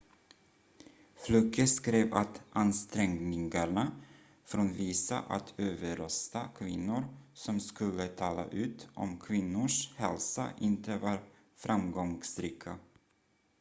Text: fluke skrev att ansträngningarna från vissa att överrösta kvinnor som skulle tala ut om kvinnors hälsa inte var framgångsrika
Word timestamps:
fluke 1.15 1.67
skrev 1.67 2.13
att 2.13 2.41
ansträngningarna 2.51 3.91
från 4.45 4.73
vissa 4.73 5.19
att 5.19 5.53
överrösta 5.57 6.47
kvinnor 6.57 7.03
som 7.33 7.59
skulle 7.59 8.07
tala 8.07 8.45
ut 8.45 8.87
om 8.95 9.19
kvinnors 9.19 9.93
hälsa 9.95 10.51
inte 10.59 10.97
var 10.97 11.19
framgångsrika 11.55 12.79